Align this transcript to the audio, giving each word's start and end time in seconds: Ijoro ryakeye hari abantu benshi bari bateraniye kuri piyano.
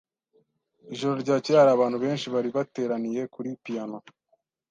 Ijoro 0.93 1.15
ryakeye 1.23 1.57
hari 1.59 1.71
abantu 1.73 1.97
benshi 2.03 2.25
bari 2.33 2.49
bateraniye 2.57 3.21
kuri 3.33 3.49
piyano. 3.63 3.97